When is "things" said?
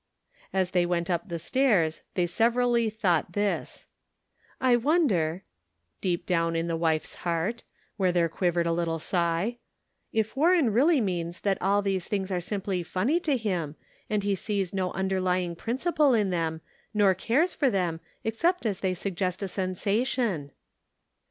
12.07-12.31